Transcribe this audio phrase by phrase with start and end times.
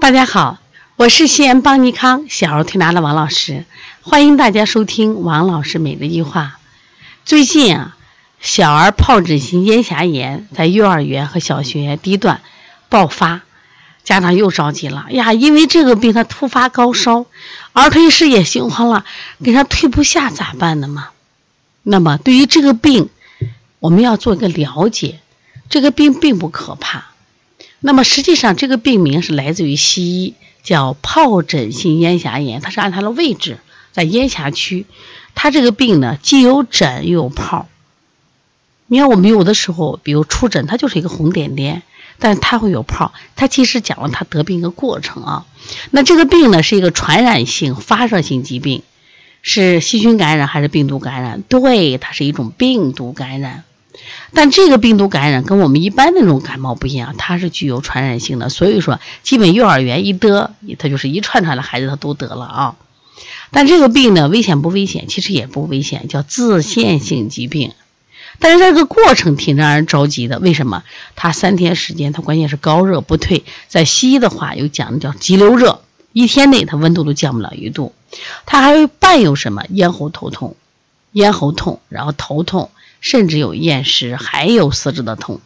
[0.00, 0.58] 大家好，
[0.96, 3.66] 我是西安邦尼康小儿推拿的王老师，
[4.00, 6.58] 欢迎大家收听王老师每日一话。
[7.26, 7.96] 最近啊，
[8.40, 12.40] 小儿疱疹性咽峡炎在幼儿园和小学低段
[12.88, 13.42] 爆发，
[14.02, 17.26] 家长又着急了呀，因为这个病他突发高烧，
[17.74, 19.04] 儿推事业心慌了，
[19.44, 21.10] 给他推不下咋办呢嘛？
[21.82, 23.10] 那么对于这个病，
[23.80, 25.20] 我们要做一个了解，
[25.68, 27.09] 这个病并不可怕。
[27.80, 33.58] 那么实际上，这个病名是来自于西医，叫疱疹性咽峡炎，它是按它的位置
[33.92, 34.84] 在咽峡区。
[35.34, 37.68] 它这个病呢，既有疹又有泡。
[38.86, 41.82] 你看我们有的时候，比如出疹，它就是一个红点点，
[42.18, 43.14] 但它会有泡。
[43.36, 45.46] 它其实讲了它得病一个过程啊。
[45.90, 48.82] 那这个病呢，是一个传染性发热性疾病，
[49.40, 51.42] 是细菌感染还是病毒感染？
[51.48, 53.64] 对，它是一种病毒感染。
[54.32, 62.76] 但这个病毒感染跟我们一般那种感冒不一样，它是具有传染性的，所以说基本幼儿园一得，它就是一串串的孩子他都得了啊。
[63.50, 65.06] 但这个病呢，危险不危险？
[65.08, 67.72] 其实也不危险，叫自限性疾病。
[68.38, 70.84] 但是这个过程挺让人着急的，为什么？
[71.16, 77.92] 它三天时间，它关键是高热不退，在西医的话有讲的叫急流热，一天内它温度都降不了一度，
[78.46, 80.56] 它还会伴有什么咽喉头痛、
[81.12, 82.70] 咽喉痛，然后头痛。
[83.02, 85.40] 甚至有厌食，还有四肢的痛。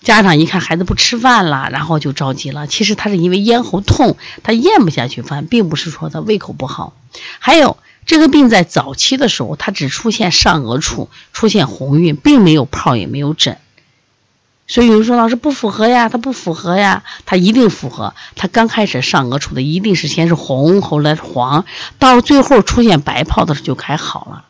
[0.00, 2.68] 家长一看孩子不吃饭了，然后就着急了。
[2.68, 6.92] 其实他是因为咽喉痛，他咽不下去饭，并不是说他胃口不好。
[7.40, 13.58] 还有这个病在早期的时候，它只出现上颚处出现红晕，并没有泡，也没有疹。
[14.68, 18.14] 所以有人说老师不符合呀，他不符合呀，他一定符合。
[18.36, 21.64] 他刚开始上颚处的一定是先是红，后来黄，
[21.98, 24.44] 到最后出现白泡的时候就该好了。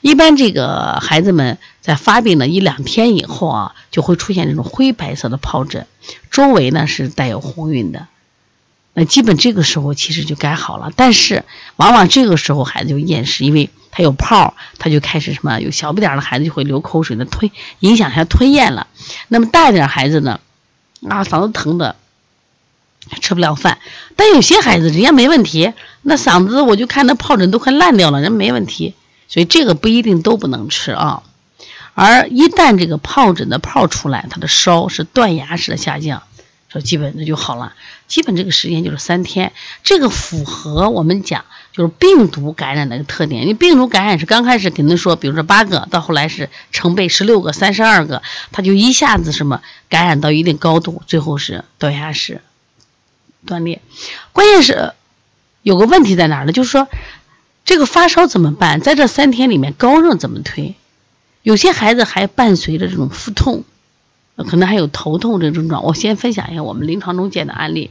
[0.00, 5.86] 一般这个孩子们在发病的一两天以后啊，就会出现这种灰白色的疱疹，
[6.30, 8.06] 周围呢是带有红晕的。
[8.94, 11.44] 那基本这个时候其实就该好了，但是
[11.76, 18.86] 往往这个时候孩子就厌食，因为他有泡，他就开始什么有小不点的孩子就会流口水的吞，影响他吞咽了。
[19.28, 20.40] 那么大一点孩子呢，
[21.08, 21.96] 啊嗓子疼的
[23.20, 23.78] 吃不了饭，
[24.16, 25.72] 但有些孩子人家没问题，
[26.02, 28.94] 那嗓子我就看那疱疹都快烂掉了，人没问题。
[29.28, 31.22] 所以这个不一定都不能吃啊，
[31.92, 36.22] 而一旦这个疱疹的泡出来，它的烧是断崖式的下降，
[36.70, 37.74] 说基本那就好了。
[38.06, 39.52] 基本这个时间就是三天，
[39.84, 43.46] 这个符合我们讲就是病毒感染的一个特点。
[43.46, 49.60] 你病毒感染是刚开始肯定说，比如说八个，到后来是成倍十六个、三十二个，它就一下子什么
[49.90, 52.40] 感染到一定高度，最后是断崖式
[53.44, 53.82] 断裂。
[54.32, 54.94] 关键是
[55.62, 56.52] 有个问题在哪儿呢？
[56.52, 56.88] 就是说。
[57.68, 58.80] 这个发烧怎么办？
[58.80, 60.74] 在这三天里面，高热怎么推？
[61.42, 63.62] 有些孩子还伴随着这种腹痛，
[64.36, 65.84] 可能还有头痛这症状。
[65.84, 67.90] 我先分享一下我们临床中见的案例。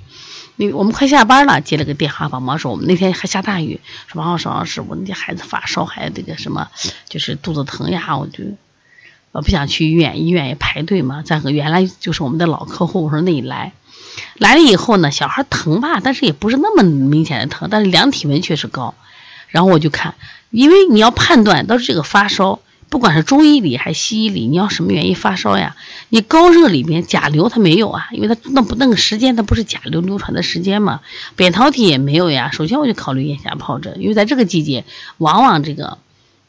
[0.56, 6.70] 你我们快下班了，接了个电话，帮忙说我们那天还下大雨，说王老师，我们家孩子发烧，还这个什么，
[7.08, 8.46] 就是肚子疼呀，我就
[9.32, 11.22] 我不想去医院，医院也排队嘛。
[11.22, 13.74] 再和原来就是我们的老客户，我说那你来，
[14.40, 18.96] 来了以后呢，小孩疼吧，但是也不是那么明显的疼，但是量体温确实高。
[19.50, 20.16] 然后我就看，
[20.52, 22.60] 因为你要判断到这个发烧，
[22.90, 25.76] 不管是中医里还是西医里，你要什么原因发烧呀？
[26.10, 31.02] 你高热里面甲流它没有啊，因为它那不那个时间它不是甲流流传的时间嘛，
[31.36, 32.50] 扁桃体也没有呀。
[32.52, 34.86] 首先我就考虑咽峡疱疹，因为在这个季节，
[35.18, 35.98] 往往这个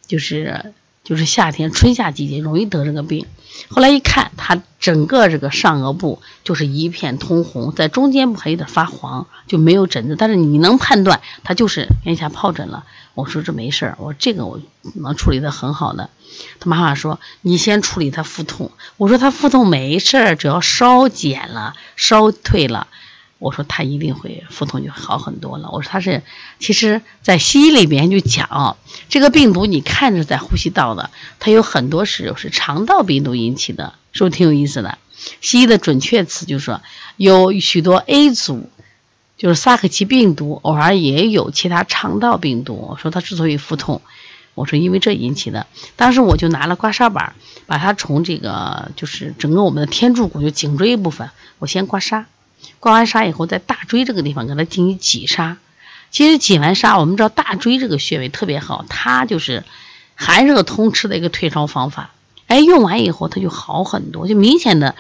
[0.07, 0.73] 就是
[1.09, 3.25] 就是夏天春夏季节容易得这个病。
[3.71, 10.17] 后来一看，他整个这个上颚部就是一片通红，在中间部还有点发黄，就没有疹子。
[10.17, 12.85] 但是你能判断他就是咽峡疱疹了。
[13.15, 14.61] 我说这没事儿，我这个我
[14.97, 16.11] 能处理的很好的。
[16.61, 18.71] 他妈妈说你先处理他腹痛。
[18.99, 22.87] 我说他腹痛没事儿，只要烧减了，烧退了。
[23.39, 25.71] 我说他一定会腹痛就好很多了。
[25.71, 26.23] 我说他是，
[26.59, 28.77] 其实，在西医里边就讲，
[29.09, 34.99] 这个病毒你看着在呼吸道的，它有很多时候是肠道病毒引起的，是不是挺有意思的？
[35.41, 36.81] 西医的准确词就是说，
[37.17, 38.69] 有许多 A 组，
[39.37, 42.89] 就是萨克奇病毒，偶尔也有其他肠道病毒。
[42.91, 44.01] 我说他之所以腹痛，
[44.55, 45.67] 我说因为这引起的。
[45.95, 47.35] 当时我就拿了刮痧板，
[47.67, 51.31] 把它从这个就是整个我们的天柱骨就颈椎部分，
[51.61, 52.25] 我先刮痧。
[52.81, 55.57] 刮完痧以后，在大椎这个地方给它进行挤痧。
[56.11, 59.65] 其实挤完痧，我们知道大椎这个穴位特别好，它就是
[60.15, 62.11] 寒热通吃的一个退烧方法。
[62.47, 64.95] 哎，用完以后它就好很多，就明显的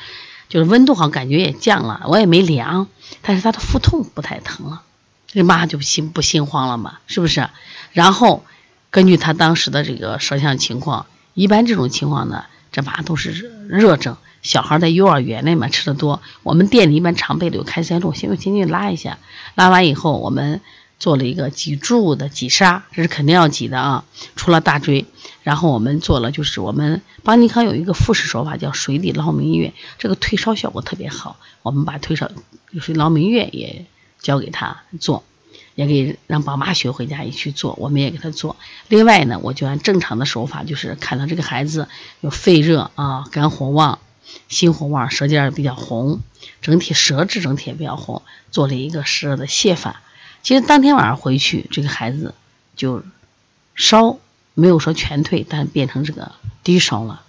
[0.49, 2.03] 就是温度好像，感觉也降了。
[2.05, 2.89] 我也没量，
[3.23, 4.83] 但是他的腹痛不太疼了，
[5.27, 6.99] 这妈就心不心慌了嘛？
[7.07, 7.49] 是不是？
[7.93, 8.45] 然后
[8.91, 12.45] 根据他当时的这个舌象情况，一般这种情况呢，
[12.79, 13.33] 这麻都是
[13.67, 14.17] 热症。
[14.41, 19.19] 小孩在幼儿园里面吃的多，我们店里一般常备的有开塞露，先用轻轻拉一下，
[19.57, 20.61] 拉完以后我们
[21.01, 24.05] 做了一个脊柱的挤痧，这是肯定要挤的啊。
[24.37, 25.07] 除了大椎，
[25.43, 31.37] 然后我们做了就是我们邦尼康有一个复式手法叫水底捞明月，这个退烧效果特别好。
[31.65, 32.31] 我们把退烧
[32.73, 33.87] 就是捞明月也
[34.21, 35.25] 教给他做。
[35.79, 38.57] 也给让宝妈学回家也去做，我们也给他做。
[38.89, 41.87] 另外呢，我就按正常的手法，就是看到这个孩子
[42.21, 44.01] 有肺热啊、肝火旺、
[44.49, 46.19] 心火旺、舌尖比较红，
[46.63, 50.03] 整体舌质整体也比较红，做了一个湿热的泻法。
[50.43, 52.35] 其实当天晚上回去，这个孩子
[52.75, 53.05] 就
[53.77, 54.19] 烧
[54.55, 56.33] 没有说全退，但变成这个
[56.65, 57.23] 低烧了。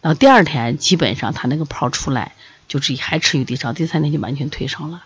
[0.00, 2.32] 然后第二天基本上他那个泡出来，
[2.66, 5.04] 就是还持续低烧，第三天就完全退烧了。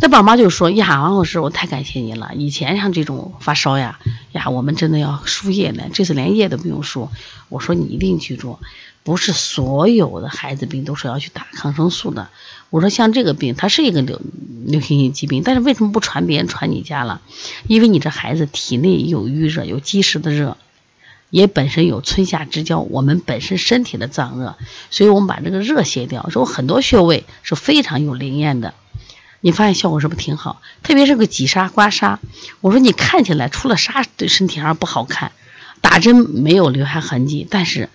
[0.00, 2.32] 这宝妈就说：“呀，王老师，我太感谢你了。
[2.34, 4.00] 以前像这种发烧呀，
[4.32, 5.84] 呀，我们真的要输液呢。
[5.92, 7.08] 这次连液都不用输。
[7.48, 8.58] 我说你一定记住，
[9.04, 12.30] 不是所有的孩子病都是要去打抗生素的。
[12.70, 14.20] 我说像这个病，它是一个流
[14.66, 17.20] 流行性疾病，但是为什么不传别人传你家了？
[17.68, 20.56] 因为你这孩子体内有郁热，有积食的热，
[21.30, 24.56] 也本身有春夏之交，我们本身身体的脏热，
[24.90, 26.28] 所以我们把这个热泄掉。
[26.28, 28.74] 说很多穴位是非常有灵验的。”
[29.42, 30.62] 你发现效果是不是挺好？
[30.84, 32.18] 特别是个挤痧、刮痧，
[32.60, 35.32] 我说你看起来除了痧对身体上不好看，
[35.80, 37.90] 打针没有留下痕迹，但是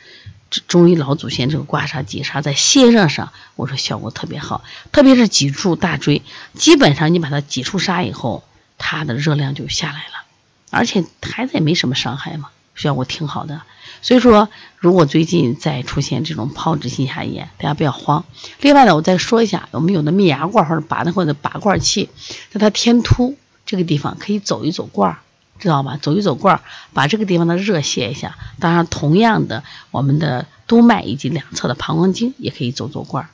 [0.68, 4.64] 中医老祖先这个刮痧、挤痧在泄热上，我说效果特别好。
[4.92, 6.22] 特别是脊柱、大椎，
[6.54, 8.44] 基本上你把它挤出痧以后，
[8.78, 10.26] 它的热量就下来了，
[10.70, 13.62] 而且孩子也没什么伤害嘛，效果挺好的。
[14.02, 14.48] 所以说，
[14.78, 18.24] 如果最近再出现这种疱疹性下炎，大家不要慌。
[18.62, 22.10] 另外呢，我再说一下，我们有的灭牙罐或者拔的或者拔罐器，
[22.52, 23.36] 在它天突
[23.66, 25.18] 这个地方可以走一走罐，
[25.60, 25.98] 知道吧？
[26.00, 26.62] 走一走罐，
[26.94, 28.38] 把这个地方的热泄一下。
[28.60, 33.30] 当然，同样的，我们的督脉以及两侧的膀胱经也可以走走罐。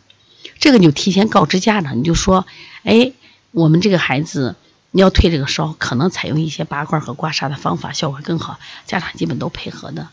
[0.59, 2.45] 这个你就提前告知家长，你就说，
[2.83, 3.11] 哎，
[3.51, 4.55] 我们这个孩子
[4.95, 8.59] 你要退这个烧，可能采用一些拔罐和刮痧的方法，效果更好。
[8.85, 10.07] 家长基本都配合的。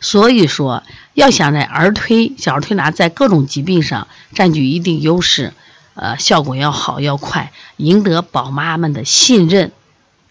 [0.00, 0.82] 所以说，
[1.12, 5.52] 要想在儿推、小儿推拿在各种疾病上占据一定优势，
[5.92, 9.72] 呃，效果要好要快，赢得宝妈们的信任，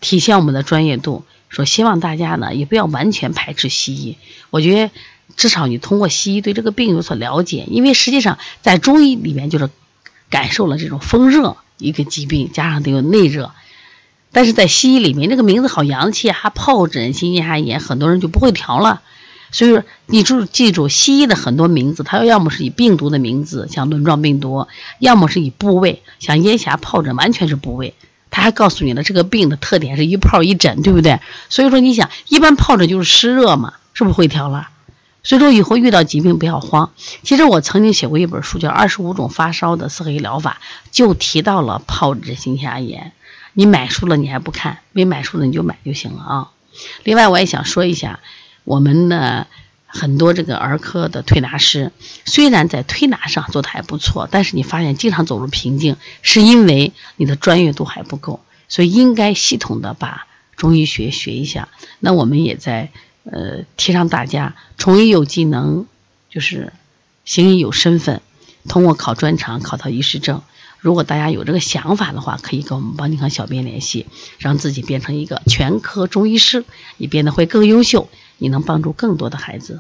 [0.02, 1.24] 体现我们的专业度。
[1.50, 4.18] 说希望大家呢也不要完全排斥西医，
[4.50, 4.92] 我觉得
[5.38, 9.70] 至少你通过西医对这个病有所了解，因为实际上在中医里面就是
[10.32, 13.52] 感受了这种风热一个疾病，加上得有内热，
[14.32, 19.02] 但是在西医里面这个名字好洋气啊，疱疹、心肌炎，很多人就不会调了。
[19.52, 24.68] 所以说，你就记住西医的很多名字，它要么是以病毒的名字，像轮状病毒；
[24.98, 27.94] 要么是以部位，像咽峡疱疹，完全是部位。
[28.32, 31.20] 他还告诉你了，这个病的特点是一泡一疹，对不对？
[31.50, 34.70] 所以说，你想，一般疱疹就是湿热嘛，是不是会调了？
[35.24, 36.92] 所以说，以后遇到疾病不要慌。
[37.24, 40.60] 其实我曾经写过一本书，叫《二十五种发烧的四合一疗法》，
[40.92, 43.14] 就提到了疱疹性下炎。
[43.54, 44.80] 你买书了，你还不看？
[44.92, 46.52] 没买书的你就买就行了啊。
[47.04, 48.20] 另外，我也想说一下。
[48.66, 49.48] 我们呢，
[49.86, 51.92] 很多这个儿科的推拿师，
[52.26, 61.70] 虽然在推拿上做的还不错，但是你发现经常走入瓶颈，是因为你的专业度还不够，所以应该系统的把中医学学一下。
[62.00, 62.90] 那我们也在
[63.24, 65.86] 呃提倡大家，从医有技能，
[66.30, 66.74] 就是
[67.26, 68.22] 行医有身份，
[68.68, 70.42] 通过考专长考到医师证。
[70.80, 74.06] 如果大家有这个想法的话，可以跟我们邦尼康小编联系，
[74.38, 76.66] 让自己变成一个全科中医师，
[76.98, 78.10] 你变得会更优秀。
[78.40, 79.80] 你能帮助更多的孩子。